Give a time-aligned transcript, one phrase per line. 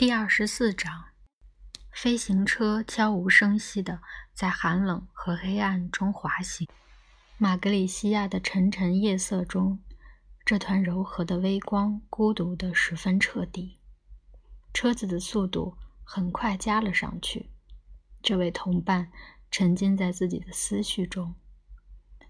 [0.00, 1.08] 第二十四章，
[1.92, 4.00] 飞行车悄无声息地
[4.32, 6.66] 在寒冷和黑暗中滑行。
[7.36, 9.78] 马格里西亚的沉沉夜色中，
[10.42, 13.78] 这团柔和的微光孤独得十分彻底。
[14.72, 17.50] 车子的速度很快加了上去。
[18.22, 19.12] 这位同伴
[19.50, 21.34] 沉浸在自己的思绪中。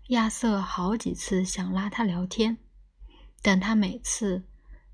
[0.09, 2.59] 亚瑟好几次想拉他聊天，
[3.41, 4.50] 但他每次。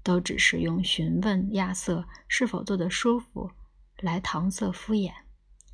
[0.07, 3.51] 都只是用询问亚瑟是否坐得舒服
[3.98, 5.12] 来搪塞敷衍，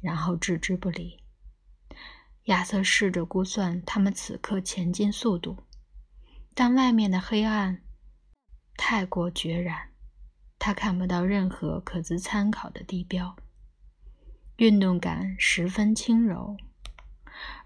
[0.01, 1.23] 然后置之不理。
[2.45, 5.59] 亚瑟试着估算他们此刻前进速度，
[6.55, 7.83] 但外面的黑暗
[8.75, 9.91] 太过决然，
[10.59, 13.37] 他看不到任何可资参考的地标。
[14.57, 16.57] 运动感十分轻柔。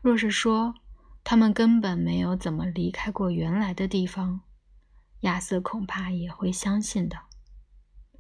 [0.02, 0.74] 若是说
[1.22, 4.40] 他们根本没有怎么离开过原来的地方。
[5.26, 7.18] 亚瑟恐怕也会相信的。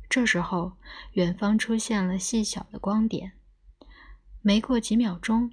[0.08, 0.76] 这时候，
[1.12, 3.34] 远方出现了细小的光点。
[4.42, 5.52] 没过几秒钟，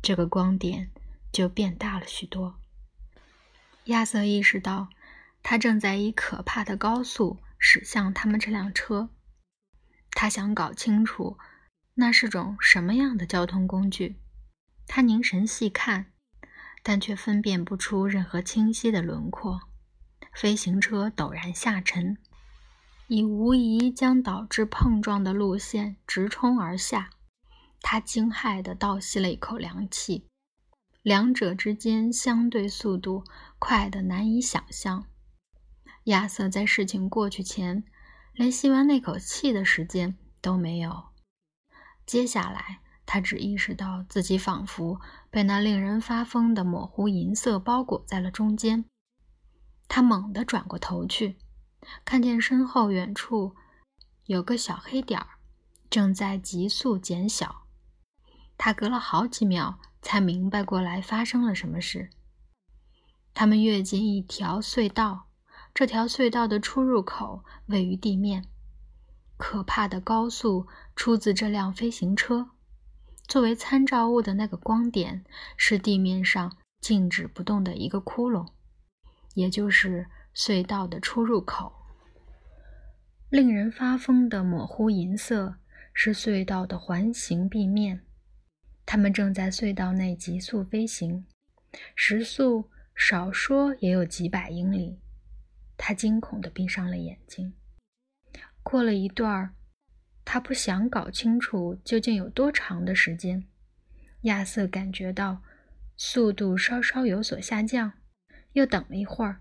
[0.00, 0.92] 这个光点
[1.32, 2.54] 就变大了许多。
[3.86, 4.90] 亚瑟意识到，
[5.42, 9.10] 他正在以可怕的高速驶向他们这辆车。
[10.12, 11.36] 他想搞清楚
[11.94, 14.20] 那是种什么样的交通工具。
[14.86, 16.12] 他凝神细看，
[16.84, 19.62] 但却分辨不出任何清晰的轮廓。
[20.32, 22.16] 飞行车陡然下沉，
[23.06, 27.10] 以无疑将导致碰撞的路线直冲而下。
[27.80, 30.26] 他惊骇地倒吸了一口凉气，
[31.02, 33.24] 两者之间相对速度
[33.58, 35.04] 快得难以想象。
[36.04, 37.84] 亚瑟在事情过去前，
[38.32, 41.06] 连吸完那口气的时间都没有。
[42.06, 48.84] 接下来，他只意识到自己仿佛被那令人发疯的模糊银色包裹在了中间。
[49.94, 51.36] 他猛地转过头去，
[52.02, 53.54] 看见身后远处
[54.24, 55.26] 有个小黑点儿，
[55.90, 57.66] 正在急速减小。
[58.56, 62.08] 他隔了好几秒才明白过来发生了什么事。
[63.34, 65.26] 他们跃进一条隧道，
[65.74, 68.48] 这条隧道的出入口位于地面。
[69.36, 70.66] 可怕的高速
[70.96, 72.48] 出自这辆飞行车。
[73.28, 75.26] 作为参照物的那个光点
[75.58, 78.48] 是地面上静止不动的一个窟窿。
[79.34, 81.72] 也就是隧道的出入口。
[83.28, 85.56] 令人发疯的模糊银色
[85.94, 88.02] 是隧道的环形壁面。
[88.84, 91.24] 他们正在隧道内急速飞行，
[91.94, 94.98] 时速少说也有几百英里。
[95.78, 97.54] 他惊恐地闭上了眼睛。
[98.62, 99.54] 过了一段儿
[100.24, 103.44] 他不想搞清楚究竟有多长的时间。
[104.22, 105.42] 亚瑟感觉到
[105.96, 107.94] 速度稍稍有所下降。
[108.52, 109.40] 又等了一会儿，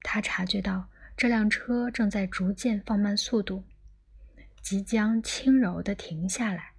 [0.00, 3.64] 他察觉到这辆车正在逐渐放慢速度，
[4.60, 6.72] 即将轻柔地停下来。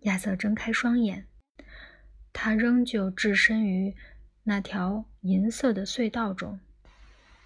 [0.00, 1.26] 亚瑟睁开双眼，
[2.32, 3.96] 他仍旧置身于
[4.42, 6.60] 那条银色的隧道中，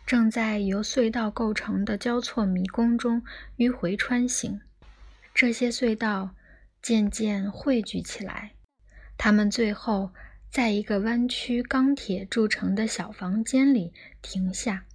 [0.05, 3.23] 正在由隧道构成的交错迷宫中
[3.59, 4.61] 迂回穿行。
[5.33, 6.35] 这些隧道
[6.83, 8.55] 渐渐汇聚起来，
[9.17, 10.11] 它们最后。
[10.51, 13.93] 在一个弯曲钢铁铸成的小房间里
[14.23, 14.87] 停下。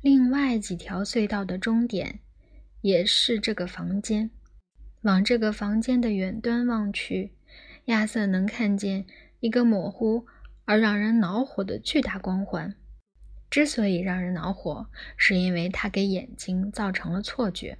[0.00, 2.18] 另外几条隧道的终点
[2.80, 4.30] 也是这个房间。
[5.02, 7.32] 往这个房间的远端望去，
[7.86, 9.06] 亚瑟能看见
[9.40, 10.26] 一个模糊
[10.64, 12.74] 而让人恼火的巨大光环。
[13.50, 17.78] 之所以让人恼火，是因为它给眼睛造成了错觉。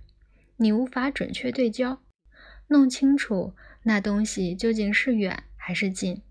[0.56, 2.00] 你无法准确对焦，
[2.68, 6.22] 弄清楚那东西究竟是远还是近。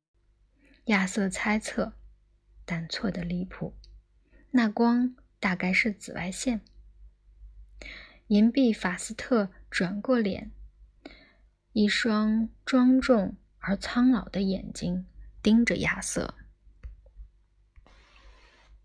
[0.86, 1.94] 亚瑟猜测，
[2.66, 3.74] 但错得离谱。
[4.52, 6.62] 那光大概是紫外线。
[8.28, 10.52] 银币法斯特转过脸，
[11.72, 15.06] 一双庄重而苍老的眼睛
[15.42, 16.36] 盯着亚瑟。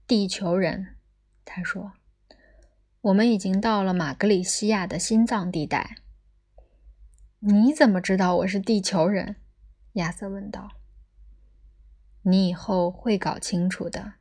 [0.06, 0.96] 地球人，
[1.44, 1.92] 他说
[3.02, 5.96] ：“我们已经到了马格里西亚的心脏地带。”
[7.40, 9.36] 你怎么知道我是地球人？
[9.92, 10.77] 亚瑟问道。
[12.22, 14.14] 你以后会搞清楚的，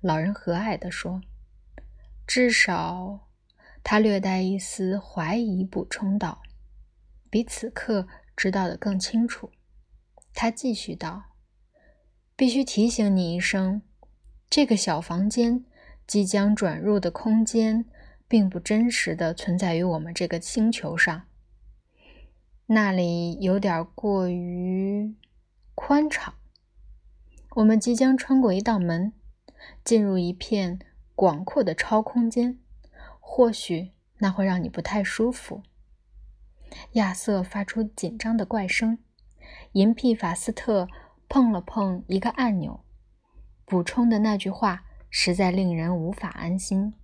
[0.00, 1.20] 老人和蔼地说。
[2.26, 3.28] 至少，
[3.82, 6.42] 他略带一丝怀疑补充道
[7.28, 8.06] ：“比此刻
[8.36, 9.50] 知道的更清楚。”
[10.32, 11.24] 他继续道
[12.36, 13.82] ：“必须提醒你一声，
[14.48, 15.64] 这个小房间
[16.06, 17.84] 即将转入的空间，
[18.28, 21.26] 并不真实的存在于我们这个星球上。
[22.66, 25.16] 那里有点过于
[25.74, 26.32] 宽敞。”
[27.56, 29.12] 我们即将穿过一道门，
[29.84, 30.78] 进入一片
[31.14, 32.58] 广阔的超空间。
[33.18, 35.62] 或许那会让你不太舒服。
[36.92, 38.98] 亚瑟发出紧张的怪声。
[39.72, 40.88] 银屁法斯特
[41.28, 42.84] 碰了碰一个按钮，
[43.64, 46.94] 补充的那句话实在令人无法安心。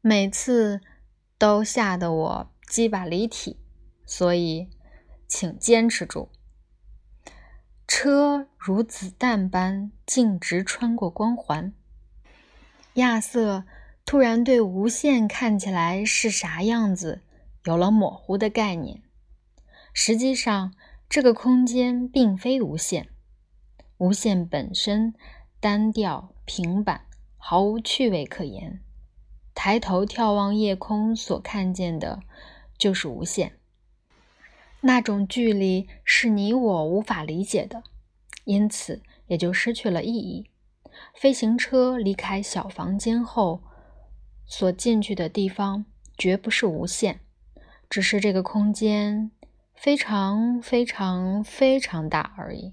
[0.00, 0.80] 每次
[1.36, 3.58] 都吓得我鸡巴离体，
[4.04, 4.68] 所以
[5.26, 6.30] 请坚持住。
[7.88, 11.72] 车如子弹般径直穿过光环。
[12.94, 13.64] 亚瑟
[14.04, 17.22] 突然对无限看起来是啥样子
[17.64, 19.02] 有了模糊的概念。
[19.92, 20.74] 实际上，
[21.08, 23.08] 这个空间并非无限，
[23.98, 25.14] 无限本身
[25.60, 27.06] 单调平板，
[27.36, 28.80] 毫无趣味可言。
[29.54, 32.20] 抬头眺望夜空，所看见的
[32.76, 33.55] 就是无限。
[34.86, 37.82] 那种距离是你我无法理解的，
[38.44, 40.48] 因此也就失去了意义。
[41.12, 43.64] 飞行车离开小房间后，
[44.46, 45.84] 所进去的地方
[46.16, 47.18] 绝不是无限，
[47.90, 49.32] 只是这个空间
[49.74, 52.72] 非常非常非常大而已，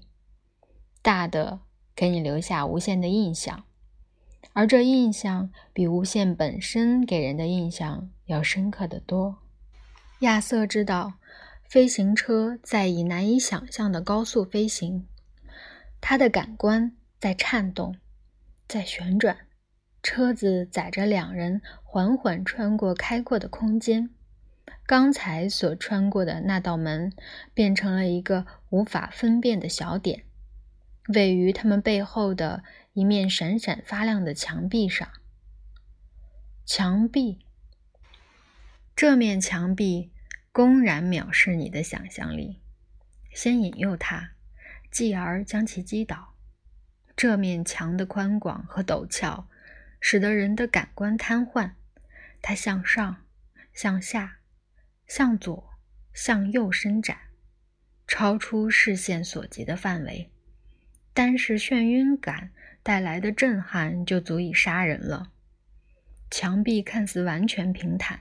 [1.02, 1.62] 大的
[1.96, 3.64] 给你留下无限的印象，
[4.52, 9.38] 而这印象比无限本身给人的印象要深刻的多。
[10.20, 11.14] 亚瑟知道。
[11.74, 15.08] 飞行车在以难以想象的高速飞行，
[16.00, 17.96] 他的感官在颤动，
[18.68, 19.48] 在旋转。
[20.00, 24.10] 车子载着两人缓缓穿过开阔的空间，
[24.86, 27.12] 刚才所穿过的那道门
[27.52, 30.22] 变成了一个无法分辨的小点，
[31.12, 32.62] 位于他们背后的
[32.92, 35.08] 一面闪闪发亮的墙壁上。
[36.64, 37.40] 墙壁，
[38.94, 40.12] 这面墙壁。
[40.54, 42.60] 公然藐视你的想象力，
[43.32, 44.34] 先引诱它，
[44.88, 46.36] 继而将其击倒。
[47.16, 49.48] 这面墙的宽广和陡峭，
[50.00, 51.72] 使得人的感官瘫痪。
[52.40, 53.24] 它向上、
[53.72, 54.36] 向下、
[55.08, 55.70] 向左、
[56.12, 57.18] 向右伸展，
[58.06, 60.30] 超出视线所及的范围。
[61.12, 62.52] 单是眩晕感
[62.84, 65.32] 带来的震撼就足以杀人了。
[66.30, 68.20] 墙壁看似完全平坦。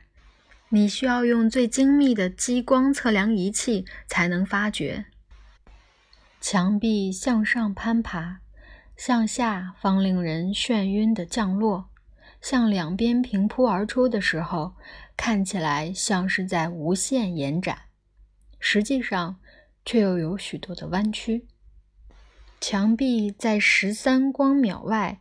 [0.73, 5.05] 你需要用最精密的激光测量仪器才能发觉。
[6.41, 8.39] 墙壁向上攀爬，
[8.97, 11.89] 向下方令人眩晕的降落，
[12.41, 14.73] 向两边平铺而出的时候，
[15.15, 17.83] 看起来像是在无限延展，
[18.59, 19.35] 实际上
[19.85, 21.45] 却又有许多的弯曲。
[22.59, 25.19] 墙壁在十三光秒外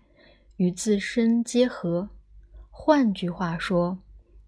[0.57, 2.09] 与自身结合，
[2.71, 3.99] 换句话说。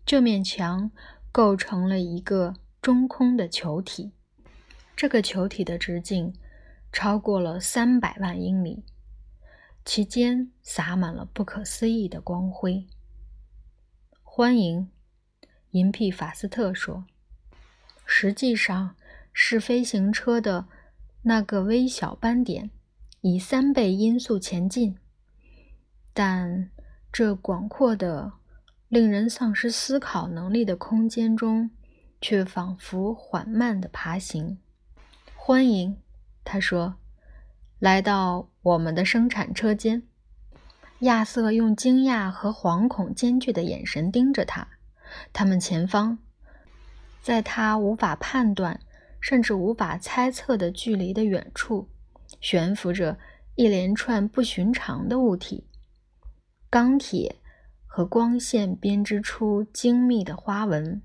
[0.07, 0.91] 这面墙
[1.33, 4.13] 构成了一个中空的球体，
[4.95, 6.35] 这个球体的直径
[6.93, 8.85] 超过了三百万英里，
[9.83, 12.87] 其间洒满了不可思议的光辉。
[14.23, 14.91] 欢迎，
[15.71, 17.07] 银屁法斯特说
[18.05, 18.97] ：“实际上
[19.33, 20.67] 是飞行车的
[21.23, 22.71] 那个微小斑点
[23.23, 24.99] 以三倍音速前进，
[26.13, 26.71] 但
[27.11, 28.35] 这广阔的。”
[28.95, 31.69] 令人丧失思考能力的空间中，
[32.21, 34.57] 却仿佛缓慢地爬行。
[35.35, 36.01] 欢迎，
[36.45, 36.95] 他说
[37.81, 40.05] ：“来到我们的生产车间。”
[41.03, 44.69] 亚瑟用惊讶和惶恐兼具的眼神盯着他。
[45.33, 46.17] 他们前方，
[47.21, 48.79] 在他无法判断
[49.21, 51.89] 甚至无法猜测的距离的远处，
[52.41, 53.19] 悬浮着
[53.57, 55.67] 一连串不寻常的物体：
[56.71, 57.41] 钢铁。
[57.97, 61.01] 和光线编织出精密的花纹，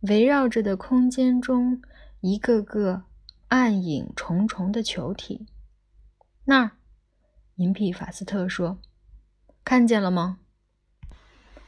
[0.00, 1.82] 围绕着的空间中，
[2.22, 3.02] 一个个
[3.48, 5.46] 暗影重重的球体。
[6.46, 6.70] 那儿，
[7.56, 8.78] 银皮法斯特说
[9.62, 10.38] ：“看见了吗？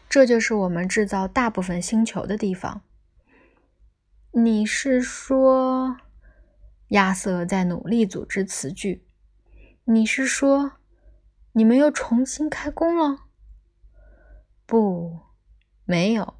[0.08, 2.80] 这就是我们制造大部分星球的地方。”
[4.32, 5.98] 你是说，
[6.88, 9.04] 亚瑟在努力组织词句。
[9.84, 10.78] 你是说，
[11.52, 13.23] 你们又重新开工了？
[14.74, 15.20] 不，
[15.84, 16.34] 没有，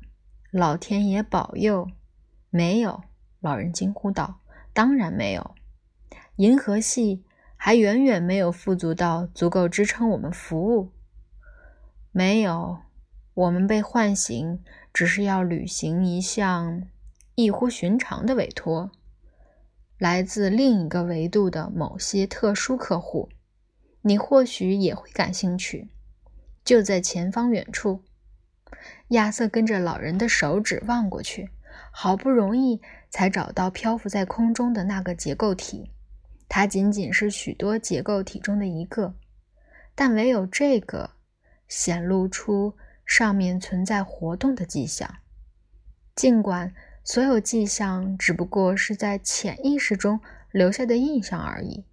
[0.50, 1.88] 老天爷保佑，
[2.50, 3.04] 没有！
[3.38, 4.40] 老人惊呼道
[4.74, 5.54] ：“当然没有，
[6.34, 7.22] 银河系
[7.54, 10.90] 还远远没有富足到足够支撑我们服务。
[12.10, 12.78] 没有，
[13.34, 14.60] 我们被唤醒，
[14.92, 16.82] 只是要履行一项
[17.36, 18.90] 异乎寻常的委托，
[19.96, 23.28] 来自另一个维度的某些特殊客户。
[24.02, 25.92] 你或许也会感兴趣，
[26.64, 28.02] 就在前方远处。”
[29.08, 31.50] 亚瑟跟着老人的手指望过去，
[31.90, 35.90] 好不容易才找到漂浮在空中的那个结构体。
[36.48, 39.14] 它仅仅是许多结构体中的一个，
[39.94, 41.10] 但唯有这个
[41.66, 45.16] 显露出上面存在活动的迹象。
[46.14, 50.20] 尽管所有迹象只不过是在潜意识中
[50.52, 51.84] 留下的印象而已，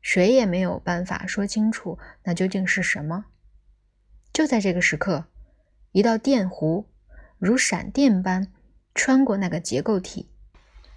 [0.00, 3.26] 谁也没有办法说清楚那究竟是什么。
[4.32, 5.26] 就在这个时刻，
[5.94, 6.86] 一道电弧
[7.38, 8.52] 如闪电般
[8.96, 10.28] 穿过那个结构体，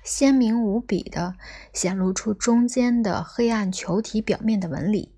[0.03, 1.35] 鲜明无比的
[1.71, 5.13] 显露出中间的黑暗球体表面的纹理。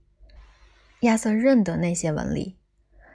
[1.00, 2.58] 亚瑟认得那些纹理，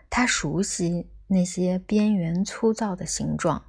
[0.09, 3.67] 他熟悉那些边缘粗糙的形状。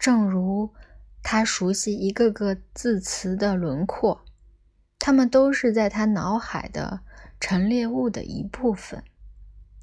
[0.00, 0.74] 正如
[1.22, 4.24] 他熟悉一个个字词的轮廓，
[4.98, 7.02] 它们都是在他脑海的
[7.38, 9.04] 陈列物的一部分。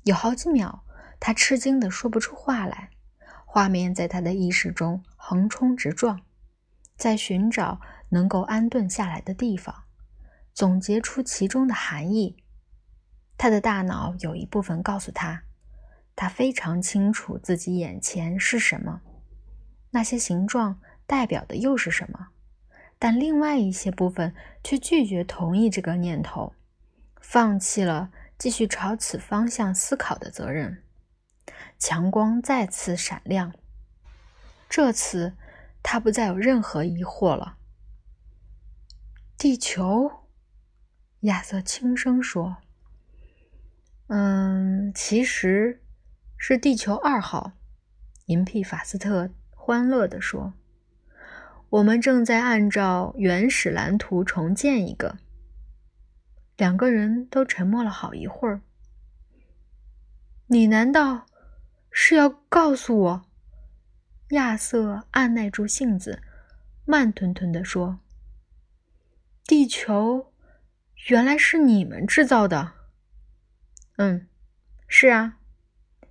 [0.04, 0.84] 有好几秒，
[1.20, 2.90] 他吃惊的说不出话来。
[3.46, 6.22] 画面在他的意识中横冲直撞，
[6.96, 9.84] 在寻找能够安顿下来的地方，
[10.54, 12.38] 总结出其中的含义。
[13.38, 15.44] 他的大脑有一部分告诉他，
[16.16, 19.02] 他非常清楚自己眼前是什么。
[19.92, 22.28] 那些形状代表的又是什么？
[23.00, 26.54] 但另外一些部分却拒绝同意这个念头，
[27.20, 30.84] 放弃了继续朝此方向思考的责任。
[31.80, 33.54] 强光再次闪亮，
[34.70, 35.36] 这次
[35.82, 37.58] 他不再有任何疑惑了。
[39.38, 40.28] 地球，
[41.22, 42.58] 亚瑟轻声说
[44.08, 45.82] ：“嗯，其实
[46.38, 47.54] 是地球二号。”
[48.28, 49.32] 银屁法斯特。
[49.62, 50.54] 欢乐地说
[51.70, 55.20] ：“我们正在按照原始蓝图重建一个。”
[56.58, 58.62] 两个人都沉默了好一会儿。
[60.48, 61.28] 你难道
[62.02, 63.26] 是要告诉我？
[64.30, 66.24] 亚瑟按耐住性子，
[66.86, 68.00] 慢吞吞地说
[69.46, 70.32] ：“地球
[71.10, 72.72] 原来是你们制造的。
[73.98, 74.30] ”“嗯，
[74.88, 75.40] 是啊。”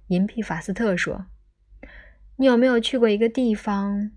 [0.08, 1.26] 银皮法斯特说。
[2.36, 4.12] 你有没有去过一个地方？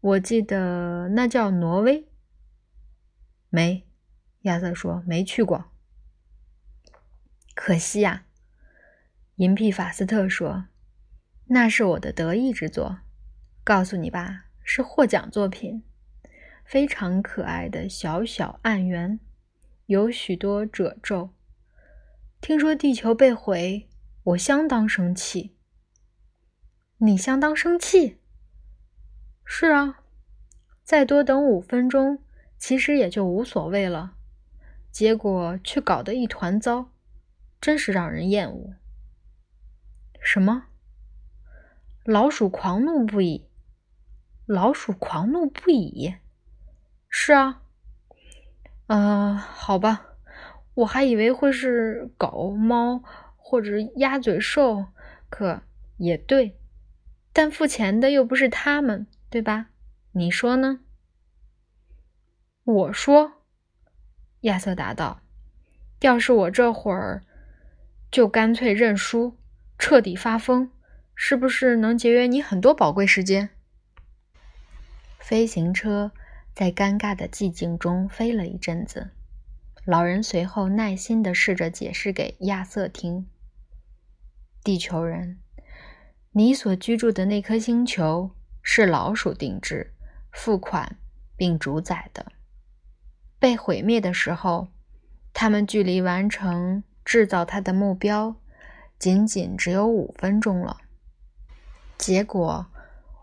[0.00, 2.06] 我记得那叫挪威。
[3.48, 3.88] 没，
[4.42, 5.72] 亚瑟说没去过。
[7.54, 8.26] 可惜呀，
[9.36, 10.66] 银皮法斯特说，
[11.46, 13.00] 那是我的得意之作。
[13.64, 15.82] 告诉你吧，是获奖作品，
[16.64, 19.20] 非常可爱的小小暗圆，
[19.86, 21.30] 有许多褶皱。
[22.40, 23.88] 听说地球被毁，
[24.24, 25.54] 我相当生气。
[26.98, 28.18] 你相当生气。
[29.44, 30.00] 是啊，
[30.82, 32.22] 再多等五分钟，
[32.58, 34.16] 其实也就无所谓了。
[34.90, 36.90] 结果却搞得一团糟，
[37.60, 38.74] 真是让人厌恶。
[40.20, 40.66] 什么？
[42.04, 43.46] 老鼠狂怒不已。
[44.46, 46.14] 老鼠狂怒不已。
[47.08, 47.62] 是啊。
[48.86, 50.06] 呃，好吧，
[50.74, 53.02] 我还以为会是狗、猫
[53.36, 54.86] 或者鸭嘴兽，
[55.30, 55.62] 可
[55.96, 56.58] 也对。
[57.32, 59.70] 但付钱的又不是他们，对吧？
[60.12, 60.80] 你说呢？
[62.64, 63.32] 我说，
[64.40, 65.22] 亚瑟答道
[66.02, 67.22] ：“要是我这会儿
[68.10, 69.38] 就干脆认输，
[69.78, 70.70] 彻底发疯，
[71.24, 73.50] 是不是能节约你很多宝贵时间？”
[75.20, 76.10] 飞行车
[76.52, 79.12] 在尴尬的寂静中飞了一阵子，
[79.84, 83.28] 老人随后耐心的试着解释给亚瑟听
[84.64, 85.38] ：“地球人。”
[86.34, 89.92] 你所居住的那颗星球是老鼠定制、
[90.32, 90.96] 付款
[91.36, 92.32] 并主宰的。
[93.38, 94.72] 被毁灭的时候，
[95.32, 98.34] 他们距离完成制造它的目标
[98.98, 100.78] 仅仅只有五分钟了。
[102.02, 102.66] 结果，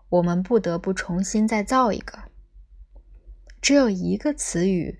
[0.08, 2.18] 我们不得不重新再造一个。
[3.60, 4.98] 只有一个词语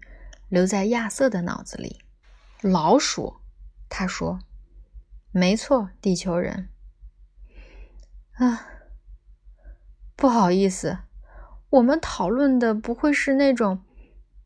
[0.51, 2.03] 留在亚瑟的脑子里：
[2.61, 3.41] 老鼠。
[3.89, 4.41] 他说
[5.33, 6.69] ：“没错，地球人。”
[8.37, 8.67] 啊，
[10.15, 10.99] 不好意思，
[11.71, 13.83] 我们讨论的不会是那种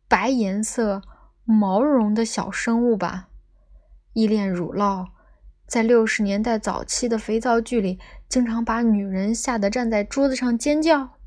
[0.07, 1.03] 白颜色、
[1.43, 3.31] 毛绒的小生物吧？
[4.13, 5.09] 依恋乳酪，
[5.67, 7.99] 在六十年代早期的肥皂剧里，
[8.35, 11.21] 经常把女人吓得站在桌子上尖叫。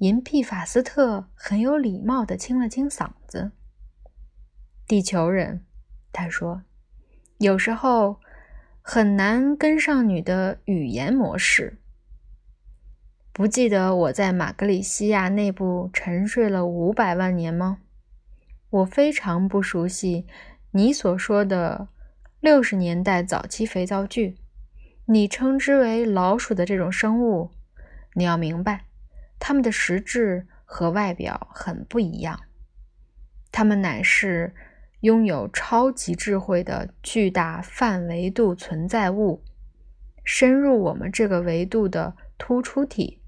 [0.00, 3.52] 银屁法斯特很有礼貌的清了清嗓子。
[4.86, 5.64] 地球人，
[6.12, 6.64] 他说，
[7.38, 8.20] 有时候。
[8.82, 11.78] 很难跟上你的语言模式。
[13.34, 17.80] 不记得我在马格里西亚内部沉睡了五百万年吗？
[18.70, 20.26] 我非常不熟悉
[20.70, 21.88] 你所说的
[22.40, 24.38] 六十年代早期肥皂剧。
[25.10, 27.50] 你称之为老鼠的这种生物，
[28.14, 28.84] 你要明白，
[29.38, 32.40] 它们的实质和外表很不一样。
[33.50, 34.54] 它们乃是。
[35.02, 39.44] 拥有超级智慧的巨大泛维度存在物，
[40.24, 43.20] 深入我们这个维度的突出体，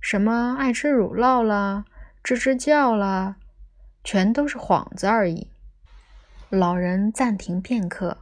[0.00, 1.84] 什么爱吃乳酪啦、
[2.24, 3.36] 吱吱叫啦，
[4.02, 5.52] 全都是幌子而已。
[6.48, 8.18] 老人暂停片刻，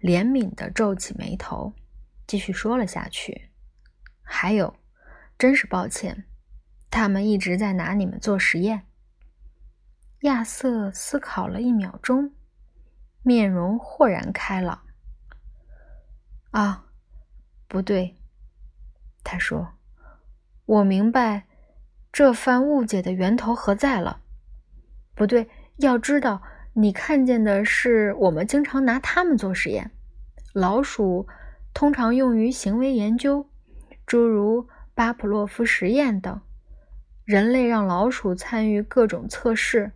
[0.00, 1.72] 怜悯地皱起眉头，
[2.28, 3.50] 继续说了下去
[4.22, 4.76] ：“还有，
[5.36, 6.26] 真是抱歉，
[6.90, 8.86] 他们一直在拿你们做实验。”
[10.22, 12.32] 亚瑟思考了一秒钟，
[13.22, 14.82] 面容豁然开朗。
[16.52, 16.84] “啊，
[17.66, 18.14] 不对。”
[19.24, 19.72] 他说
[20.66, 21.48] ，“我明白
[22.12, 24.20] 这番误解的源头何在了。
[25.16, 26.40] 不对，要知道。”
[26.74, 29.90] 你看见的是我们经常拿它们做实验。
[30.52, 31.26] 老鼠
[31.72, 33.48] 通常用于行为研究，
[34.06, 36.40] 诸如巴甫洛夫实验等。
[37.24, 39.92] 人类让老鼠参与各种测试，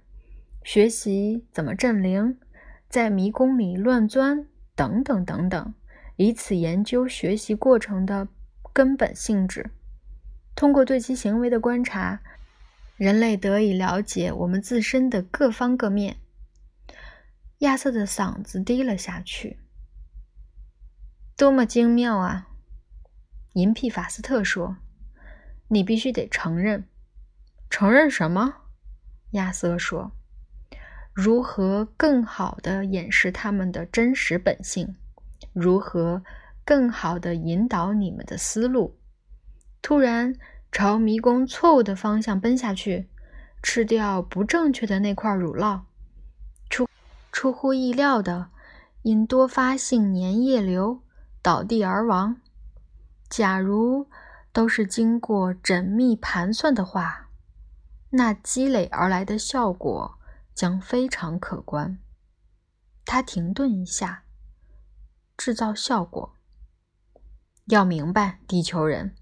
[0.63, 2.39] 学习怎么镇灵，
[2.89, 5.75] 在迷宫里乱钻等等等等，
[6.17, 8.29] 以此研究学习过程的
[8.73, 9.71] 根本性质。
[10.55, 12.21] 通过对其行为的观察，
[12.97, 16.19] 人类得以了解我们自身的各方各面。
[17.61, 19.59] 亚瑟的嗓子低了下去。
[21.37, 22.49] 多么精妙啊！
[23.55, 24.77] 银屁法斯特说
[25.69, 26.87] ：“你必须得承认，
[27.69, 28.55] 承认什么？”
[29.33, 30.13] 亚瑟说
[31.13, 34.95] ：“如何更好的掩饰他们的真实本性？
[35.53, 36.23] 如何
[36.65, 38.99] 更好的引导你们的思路？
[39.83, 40.35] 突然
[40.71, 43.11] 朝迷宫错误的方向奔下去，
[43.63, 45.81] 吃掉不正确的那块乳酪。”
[46.71, 46.89] 出
[47.33, 48.51] 出乎意料的，
[49.03, 51.02] 因多发性粘液瘤
[51.43, 52.41] 倒地而亡。
[53.29, 54.09] 假如
[54.53, 57.31] 都是经过缜密盘算的话，
[58.11, 60.19] 那积累而来的效果
[60.55, 61.99] 将非常可观。
[63.05, 64.23] 他停顿一下，
[65.37, 66.37] 制造效果。
[67.67, 69.15] 要明白，地球人，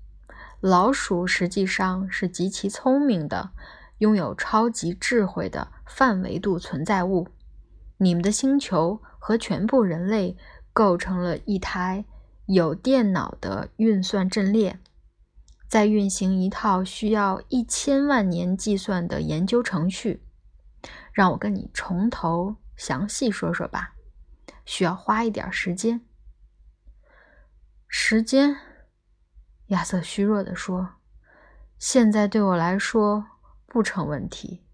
[0.61, 3.53] 老鼠实际上是极其聪明的，
[3.99, 7.29] 拥有超级智慧的泛维度存在物。
[7.99, 10.37] 你们的星球和全部人类
[10.73, 12.05] 构成了一台
[12.53, 14.81] 有电脑的运算阵列，
[15.69, 20.25] 在运行一套需要一千万年计算的研究程序。
[21.13, 23.95] 让我跟你从头详细说说吧，
[24.65, 26.01] 需要花一点时间。
[27.87, 28.57] 时间，
[29.67, 30.95] 亚瑟虚弱地说
[31.79, 33.25] ：“现在对我来说
[33.67, 34.65] 不成问题。”